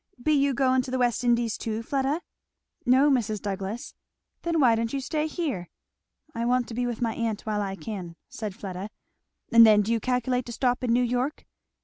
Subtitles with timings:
[0.19, 2.23] "Be you going to the West Indies too, Fleda?"
[2.87, 3.39] "No, Mrs.
[3.39, 3.93] Douglass."
[4.41, 5.69] "Then why don't you stay here?"
[6.33, 8.89] "I want to be with my aunt while I can," said Fleda.
[9.51, 11.45] "And then do you calculate to stop in New York?"